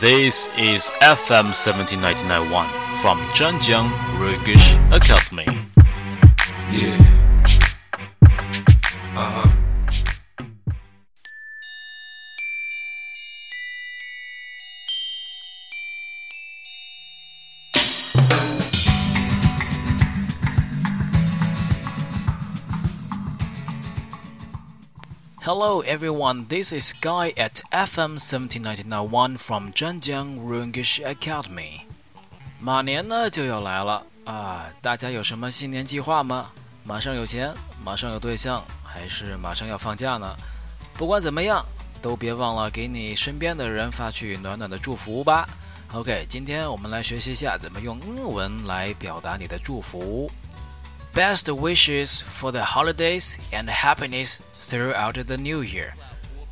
[0.00, 2.66] This is FM 17991
[3.00, 3.88] from Zhenjiang
[4.18, 5.67] Rungish Academy.
[25.48, 31.86] Hello everyone, this is Guy at FM 17991 from Zhenjiang Rungish Academy.
[32.60, 36.50] 马年呢就要来了啊，大家有什么新年计划吗？
[36.84, 37.50] 马上有钱，
[37.82, 40.36] 马上有对象，还是马上要放假呢？
[40.92, 41.64] 不管怎么样，
[42.02, 45.48] 都别忘了给你身边的人发去暖暖的祝福吧。
[45.94, 50.30] OK，今天我们来学习一下怎么用英文来表达你的祝福。
[51.17, 55.93] Best wishes for the holidays and happiness throughout the new year.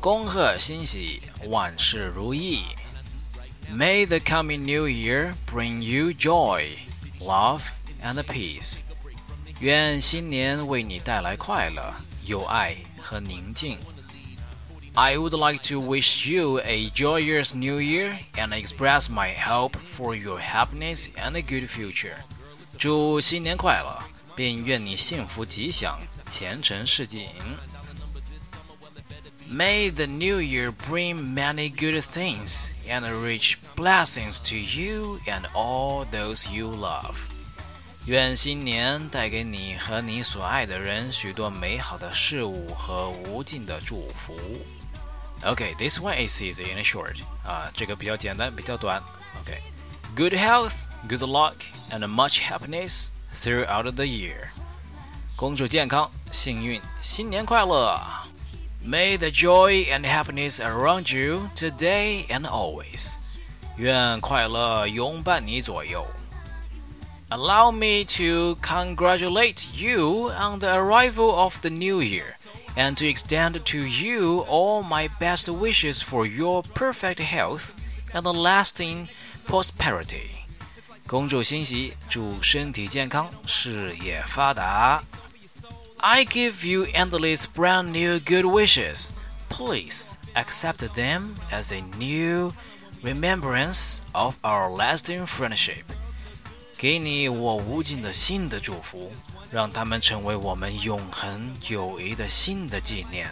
[0.00, 2.62] 恭贺新喜，万事如意。
[3.70, 6.70] May the coming new year bring you joy,
[7.20, 7.62] love,
[8.02, 8.82] and peace.
[9.60, 13.78] 愿新年为你带来快乐、友爱和宁静。
[14.94, 20.40] I would like to wish you a joyous new year and express my hope for your
[20.40, 22.14] happiness and a good future.
[22.78, 24.02] 祝新年快乐！
[24.34, 25.98] 并愿你幸福吉祥，
[26.30, 27.28] 前程似锦。
[29.48, 36.50] May the new year bring many good things and rich blessings to you and all those
[36.50, 37.14] you love.
[38.06, 44.36] 愿新年带给你和你所爱的人许多美好的事物和无尽的祝福。
[45.42, 47.16] Okay, this one is easy and short.
[47.44, 49.02] 啊，这个比较简单，比较短。
[49.44, 49.60] Okay,
[50.16, 51.54] good health, good luck,
[51.90, 54.48] and much happiness throughout the year.
[55.36, 58.00] 恭祝健康、幸运，新年快乐！
[58.84, 63.16] May the joy and happiness around you today and always.
[63.76, 66.06] 愿快乐拥伴你左右。
[67.28, 72.36] Allow me to congratulate you on the arrival of the new year
[72.76, 77.74] and to extend to you all my best wishes for your perfect health
[78.12, 79.08] and lasting
[79.44, 80.39] prosperity.
[81.10, 85.02] 恭祝新喜，祝身体健康，事业发达。
[85.98, 89.10] I give you endless brand new good wishes.
[89.48, 92.52] Please accept them as a new
[93.02, 95.84] remembrance of our lasting friendship.
[96.76, 99.12] 给你我无尽的新的祝福，
[99.50, 103.30] 让他们成为我们永恒友谊的新的纪念。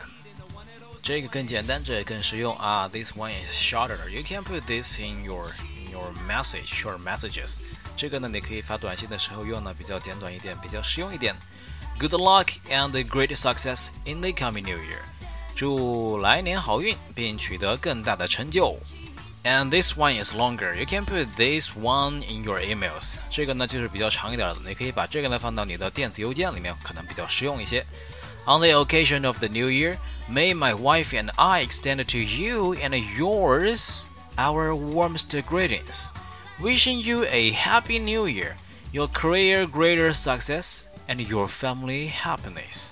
[1.03, 2.89] 这个更简单，这更实用啊！
[2.89, 4.09] This one is shorter.
[4.09, 5.51] You can put this in your
[5.99, 7.59] your message, short messages。
[7.97, 11.35] 这个呢，你可以发短信的时候用呢，比较简短一点，比较实用一点。
[11.99, 15.03] Good luck and great success in the coming new year。
[15.55, 18.77] 祝来年好运，并取得更大的成就。
[19.45, 20.75] And this one is longer.
[20.75, 23.19] You can put this one in your emails.
[23.31, 27.85] 这个呢就是比较长一点的，你可以把这个呢放到你的电子邮件里面，可能比较实用一些。
[28.47, 29.97] On the occasion of the new year,
[30.29, 36.11] may my wife and I extend to you and yours our warmest greetings,
[36.61, 38.57] wishing you a happy new year,
[38.93, 42.91] your career greater success, and your family happiness.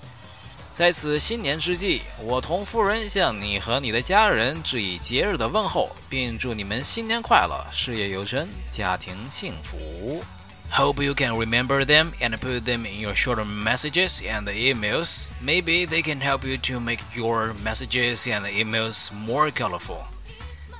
[0.73, 10.25] 在此新年之际，我同夫人向你和你的家人致以节日的问候，并祝你们新年快乐，事业有成，家庭幸福。
[10.71, 15.29] Hope you can remember them and put them in your short messages and emails.
[15.45, 20.07] Maybe they can help you to make your messages and emails more colorful.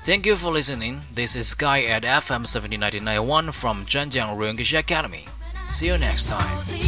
[0.08, 1.02] Thank you for listening.
[1.14, 5.26] This is Guy at FM 17991 from Zhenjiang Rungish Academy.
[5.68, 6.88] See you next time.